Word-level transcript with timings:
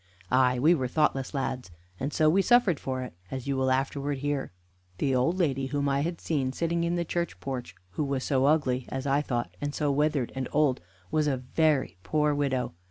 Ay, 0.31 0.57
we 0.57 0.73
were 0.73 0.87
thoughtless 0.87 1.31
lads, 1.31 1.69
and 1.99 2.11
so 2.11 2.27
we 2.27 2.41
suffered 2.41 2.79
for 2.79 3.03
it, 3.03 3.13
as 3.29 3.45
you 3.45 3.55
will 3.55 3.69
afterwards 3.69 4.21
hear. 4.21 4.51
The 4.97 5.13
old 5.13 5.37
lady 5.37 5.67
whom 5.67 5.87
I 5.87 5.99
had 6.01 6.19
seen 6.19 6.51
sitting 6.53 6.83
in 6.83 6.95
the 6.95 7.05
church 7.05 7.39
porch, 7.39 7.75
who 7.91 8.03
was 8.03 8.23
so 8.23 8.45
ugly, 8.45 8.87
as 8.89 9.05
I 9.05 9.21
thought, 9.21 9.55
and 9.61 9.75
so 9.75 9.91
withered 9.91 10.31
and 10.33 10.47
old, 10.51 10.81
was 11.11 11.27
a 11.27 11.37
very 11.37 11.97
poor 12.01 12.33
widow. 12.33 12.73